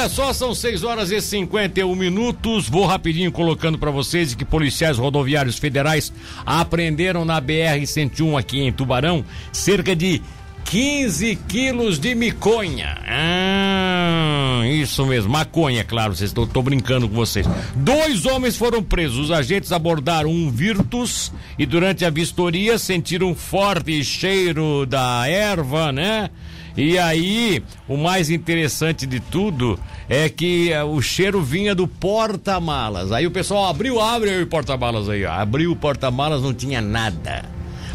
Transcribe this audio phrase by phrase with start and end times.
[0.00, 2.70] Olha só, são 6 horas e 51 minutos.
[2.70, 6.10] Vou rapidinho colocando para vocês que policiais rodoviários federais
[6.46, 9.22] apreenderam na BR-101 aqui em Tubarão
[9.52, 10.22] cerca de
[10.64, 12.96] 15 quilos de miconha.
[13.06, 13.69] Ah,
[14.64, 17.46] isso mesmo, maconha, claro, vocês tô, tô brincando com vocês.
[17.74, 19.18] Dois homens foram presos.
[19.18, 25.92] Os agentes abordaram um Virtus e durante a vistoria sentiram um forte cheiro da erva,
[25.92, 26.30] né?
[26.76, 33.12] E aí, o mais interessante de tudo é que uh, o cheiro vinha do porta-malas.
[33.12, 35.32] Aí o pessoal abriu, abre o porta-malas aí, ó.
[35.32, 37.44] Abriu o porta-malas, não tinha nada.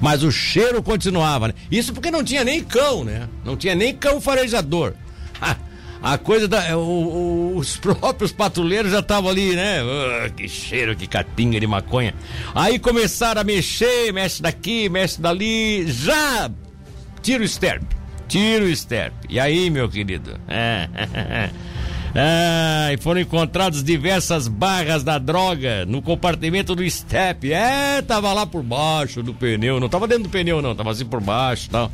[0.00, 1.54] Mas o cheiro continuava, né?
[1.70, 3.28] Isso porque não tinha nem cão, né?
[3.44, 4.94] Não tinha nem cão farejador.
[6.02, 6.76] A coisa da.
[6.76, 9.82] O, o, os próprios patrulheiros já estavam ali, né?
[9.82, 12.14] Uh, que cheiro, que capinga de maconha.
[12.54, 15.86] Aí começaram a mexer, mexe daqui, mexe dali.
[15.86, 16.50] Já
[17.22, 17.94] tira o sterpe.
[18.26, 19.28] Tira o sterpe.
[19.28, 20.38] E aí, meu querido?
[20.48, 21.50] É.
[22.14, 27.50] Ah, foram encontradas diversas barras da droga no compartimento do step.
[27.50, 31.06] É, tava lá por baixo do pneu, não tava dentro do pneu não, tava assim
[31.06, 31.90] por baixo, tal.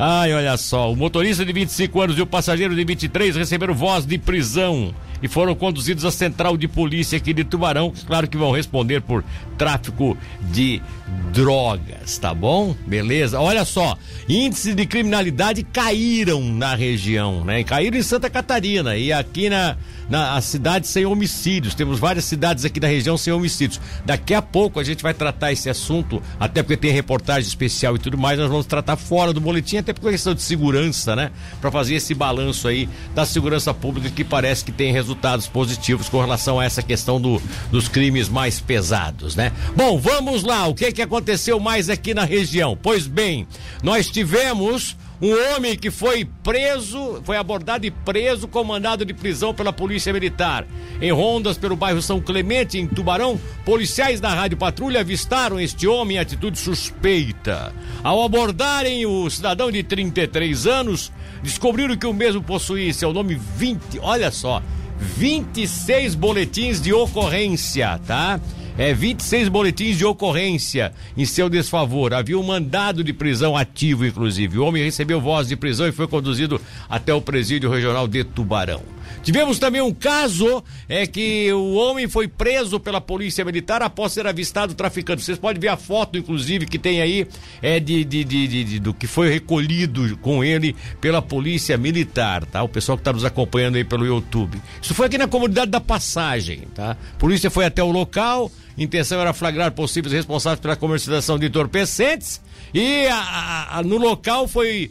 [0.00, 4.06] Ai, olha só, o motorista de 25 anos e o passageiro de 23 receberam voz
[4.06, 8.50] de prisão e foram conduzidos à central de polícia aqui de Tubarão, claro que vão
[8.50, 9.24] responder por
[9.56, 10.16] tráfico
[10.50, 10.80] de
[11.32, 12.74] drogas, tá bom?
[12.86, 13.40] Beleza?
[13.40, 13.96] Olha só,
[14.28, 17.62] índices de criminalidade caíram na região, né?
[17.64, 19.76] Caíram em Santa Catarina e aqui na
[20.08, 21.74] na cidade sem homicídios.
[21.74, 23.80] Temos várias cidades aqui da região sem homicídios.
[24.04, 27.98] Daqui a pouco a gente vai tratar esse assunto, até porque tem reportagem especial e
[27.98, 31.30] tudo mais, nós vamos tratar fora do boletim, até por questão de segurança, né?
[31.60, 36.20] Para fazer esse balanço aí da segurança pública que parece que tem resultados positivos com
[36.20, 39.52] relação a essa questão do, dos crimes mais pesados, né?
[39.74, 42.78] Bom, vamos lá, o que que aconteceu mais aqui na região?
[42.80, 43.46] Pois bem,
[43.82, 49.52] nós tivemos um homem que foi preso, foi abordado e preso com mandado de prisão
[49.52, 50.64] pela Polícia Militar.
[51.00, 56.16] Em rondas pelo bairro São Clemente, em Tubarão, policiais da Rádio Patrulha avistaram este homem
[56.16, 57.74] em atitude suspeita.
[58.04, 61.10] Ao abordarem o cidadão de 33 anos,
[61.42, 64.62] descobriram que o mesmo possuía seu nome 20, olha só,
[65.00, 68.40] 26 boletins de ocorrência, tá?
[68.78, 72.14] é, 26 boletins de ocorrência em seu desfavor.
[72.14, 74.58] Havia um mandado de prisão ativo, inclusive.
[74.58, 78.82] O homem recebeu voz de prisão e foi conduzido até o presídio regional de Tubarão.
[79.28, 84.26] Tivemos também um caso é que o homem foi preso pela polícia militar após ser
[84.26, 85.20] avistado traficando.
[85.20, 87.28] Vocês podem ver a foto, inclusive, que tem aí
[87.60, 92.62] é de, de, de, de do que foi recolhido com ele pela polícia militar, tá?
[92.62, 94.58] O pessoal que está nos acompanhando aí pelo YouTube.
[94.80, 96.92] Isso foi aqui na comunidade da Passagem, tá?
[96.92, 102.40] A polícia foi até o local, intenção era flagrar possíveis responsáveis pela comercialização de entorpecentes
[102.72, 104.90] e a, a, no local foi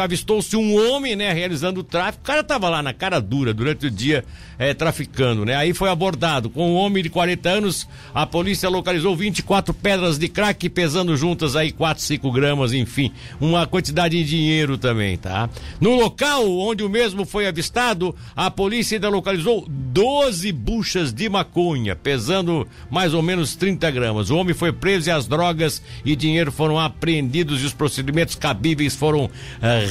[0.00, 2.24] avistou-se um homem, né, realizando o tráfico.
[2.24, 4.24] O cara tava lá na cara dura durante o dia
[4.58, 5.54] é, traficando, né?
[5.54, 7.88] Aí foi abordado com um homem de 40 anos.
[8.12, 13.66] A polícia localizou 24 pedras de crack pesando juntas aí 4, 5 gramas, enfim, uma
[13.66, 15.48] quantidade de dinheiro também, tá?
[15.80, 21.94] No local onde o mesmo foi avistado, a polícia ainda localizou 12 buchas de maconha,
[21.94, 24.28] pesando mais ou menos 30 gramas.
[24.28, 28.94] O homem foi preso e as drogas e dinheiro foram apreendidos e os procedimentos cabíveis
[28.94, 29.30] foram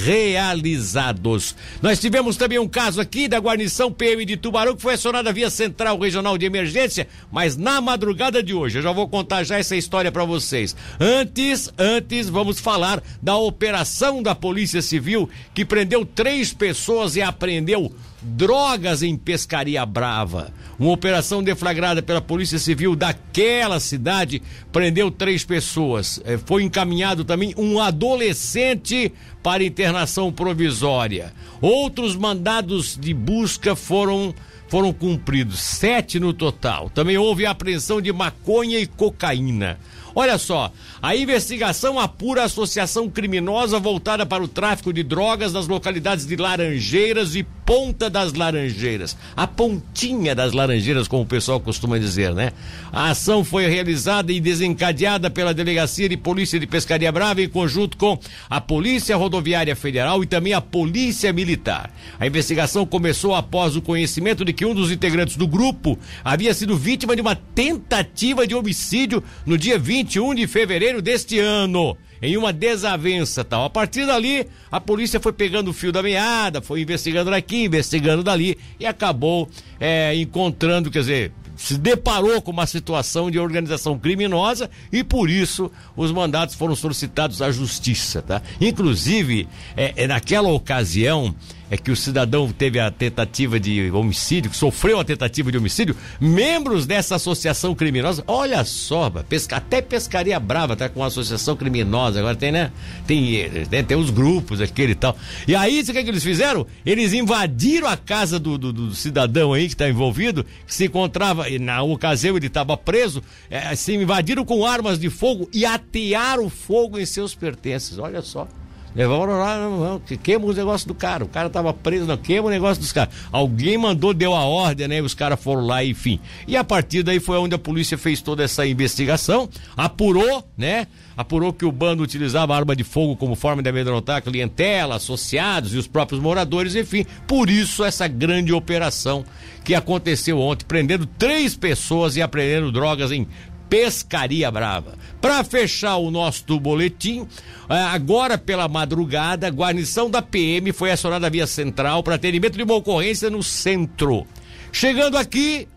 [0.03, 1.55] realizados.
[1.81, 5.49] Nós tivemos também um caso aqui da guarnição PM de Tubarão que foi acionada via
[5.49, 8.77] Central Regional de Emergência, mas na madrugada de hoje.
[8.77, 10.75] Eu já vou contar já essa história para vocês.
[10.99, 17.93] Antes, antes vamos falar da operação da Polícia Civil que prendeu três pessoas e apreendeu
[18.21, 20.53] drogas em Pescaria Brava.
[20.77, 26.21] Uma operação deflagrada pela Polícia Civil daquela cidade prendeu três pessoas.
[26.23, 29.11] É, foi encaminhado também um adolescente
[29.43, 31.33] para internação provisória.
[31.61, 34.33] Outros mandados de busca foram
[34.67, 36.89] foram cumpridos, sete no total.
[36.89, 39.77] Também houve apreensão de maconha e cocaína.
[40.13, 45.67] Olha só, a investigação apura a associação criminosa voltada para o tráfico de drogas nas
[45.67, 49.15] localidades de Laranjeiras e Ponta das Laranjeiras.
[49.35, 52.51] A pontinha das Laranjeiras, como o pessoal costuma dizer, né?
[52.91, 57.95] A ação foi realizada e desencadeada pela Delegacia de Polícia de Pescaria Brava em conjunto
[57.95, 58.19] com
[58.49, 61.93] a Polícia Rodoviária Federal e também a Polícia Militar.
[62.19, 66.77] A investigação começou após o conhecimento de que um dos integrantes do grupo havia sido
[66.77, 72.51] vítima de uma tentativa de homicídio no dia 21 de fevereiro deste ano em uma
[72.51, 73.65] desavença tal.
[73.65, 78.23] A partir dali, a polícia foi pegando o fio da meada, foi investigando daqui, investigando
[78.23, 79.49] dali e acabou
[79.79, 85.71] é, encontrando, quer dizer, se deparou com uma situação de organização criminosa e por isso
[85.95, 88.41] os mandados foram solicitados à justiça, tá?
[88.59, 91.35] Inclusive, é, é naquela ocasião
[91.71, 96.85] é que o cidadão teve a tentativa de homicídio, sofreu a tentativa de homicídio, membros
[96.85, 102.35] dessa associação criminosa, olha só, pesca, até pescaria brava tá com a associação criminosa, agora
[102.35, 102.73] tem, né?
[103.07, 105.17] Tem, tem, tem os grupos, aquele e tal.
[105.47, 106.67] E aí, o que, é que eles fizeram?
[106.85, 111.49] Eles invadiram a casa do, do, do cidadão aí que está envolvido, que se encontrava,
[111.59, 116.99] na ocasião ele estava preso, é, se invadiram com armas de fogo e atearam fogo
[116.99, 118.47] em seus pertences, olha só.
[118.93, 121.23] Levaram lá, queima os negócios do cara.
[121.23, 123.13] O cara tava preso, não, queima o negócio dos caras.
[123.31, 125.01] Alguém mandou, deu a ordem, né?
[125.01, 126.19] Os caras foram lá, enfim.
[126.47, 130.87] E a partir daí foi onde a polícia fez toda essa investigação, apurou, né?
[131.15, 135.73] Apurou que o bando utilizava arma de fogo como forma de amedrontar a clientela, associados
[135.73, 137.05] e os próprios moradores, enfim.
[137.27, 139.23] Por isso, essa grande operação
[139.63, 143.27] que aconteceu ontem, prendendo três pessoas e apreendendo drogas em
[143.71, 144.97] Pescaria Brava.
[145.21, 147.25] Para fechar o nosso boletim,
[147.69, 152.63] é, agora pela madrugada, a guarnição da PM foi acionada via central para atendimento de
[152.63, 154.27] uma ocorrência no centro.
[154.73, 155.69] Chegando aqui,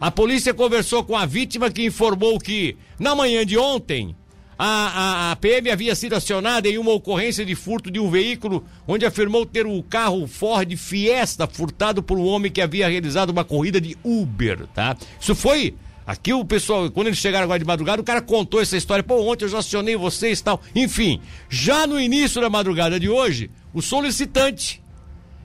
[0.00, 4.16] a polícia conversou com a vítima que informou que, na manhã de ontem,
[4.58, 8.64] a, a, a, PM havia sido acionada em uma ocorrência de furto de um veículo,
[8.88, 13.30] onde afirmou ter o um carro Ford Fiesta furtado por um homem que havia realizado
[13.30, 14.96] uma corrida de Uber, tá?
[15.20, 18.76] Isso foi Aqui o pessoal, quando eles chegaram agora de madrugada, o cara contou essa
[18.76, 19.02] história.
[19.02, 20.60] Pô, ontem eu já acionei vocês e tal.
[20.72, 24.80] Enfim, já no início da madrugada de hoje, o solicitante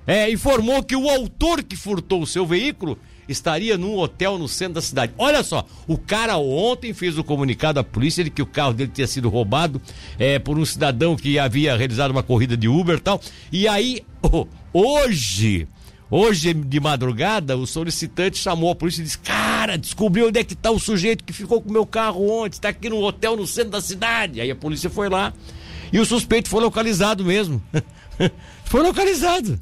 [0.06, 4.76] é, informou que o autor que furtou o seu veículo estaria num hotel no centro
[4.76, 5.14] da cidade.
[5.18, 8.92] Olha só, o cara ontem fez o comunicado à polícia de que o carro dele
[8.94, 9.82] tinha sido roubado
[10.20, 13.20] é, por um cidadão que havia realizado uma corrida de Uber e tal.
[13.52, 15.68] E aí, oh, hoje
[16.14, 19.18] Hoje, de madrugada, o solicitante chamou a polícia e disse:
[19.62, 22.56] Cara, descobriu onde é que está o sujeito que ficou com o meu carro ontem,
[22.56, 24.42] está aqui no hotel no centro da cidade.
[24.42, 25.32] Aí a polícia foi lá
[25.94, 27.62] e o suspeito foi localizado mesmo.
[28.66, 29.60] foi localizado.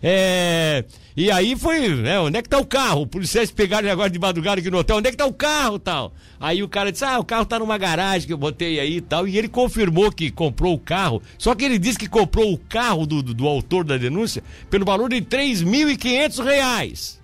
[0.00, 0.84] É,
[1.16, 2.20] e aí foi, né?
[2.20, 3.02] Onde é que tá o carro?
[3.02, 5.32] Os policiais pegaram ele agora de madrugada aqui no hotel, onde é que tá o
[5.32, 6.12] carro tal?
[6.38, 9.00] Aí o cara disse, ah, o carro tá numa garagem que eu botei aí e
[9.00, 9.26] tal.
[9.26, 11.20] E ele confirmou que comprou o carro.
[11.36, 14.84] Só que ele disse que comprou o carro do, do, do autor da denúncia pelo
[14.84, 17.19] valor de 3.500 reais.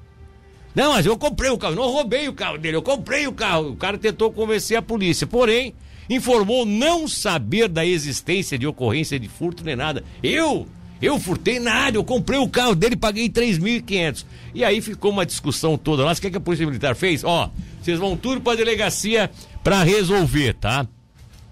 [0.76, 3.70] Não, mas eu comprei o carro, não roubei o carro dele, eu comprei o carro.
[3.70, 5.72] O cara tentou convencer a polícia, porém,
[6.08, 10.04] informou não saber da existência de ocorrência de furto nem nada.
[10.22, 10.66] Eu
[11.00, 14.26] eu furtei nada, eu comprei o carro dele, paguei 3.500.
[14.54, 16.12] E aí ficou uma discussão toda lá.
[16.12, 17.24] O que, é que a Polícia Militar fez?
[17.24, 17.50] Ó,
[17.82, 19.30] vocês vão tudo pra delegacia
[19.64, 20.86] para resolver, tá?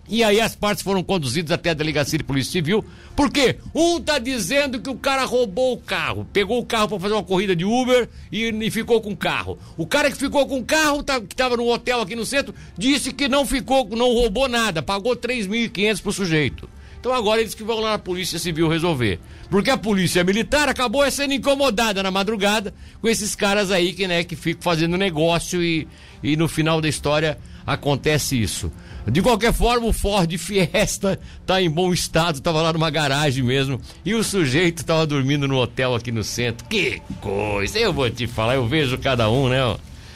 [0.08, 2.84] E aí as partes foram conduzidas até a delegacia de polícia civil,
[3.16, 7.14] porque um tá dizendo que o cara roubou o carro, pegou o carro para fazer
[7.14, 9.58] uma corrida de Uber e, e, ficou com o carro.
[9.78, 12.54] O cara que ficou com o carro, tá, que tava no hotel aqui no centro,
[12.76, 16.68] disse que não ficou, não roubou nada, pagou 3.500 pro sujeito.
[17.00, 19.20] Então agora eles que vão lá na Polícia Civil resolver.
[19.50, 24.24] Porque a Polícia Militar acabou sendo incomodada na madrugada com esses caras aí que, né,
[24.24, 25.86] que ficam fazendo negócio e,
[26.22, 28.72] e no final da história acontece isso.
[29.06, 33.80] De qualquer forma, o Ford Fiesta tá em bom estado, tava lá numa garagem mesmo.
[34.04, 36.66] E o sujeito tava dormindo no hotel aqui no centro.
[36.68, 37.78] Que coisa!
[37.78, 39.76] Eu vou te falar, eu vejo cada um, né?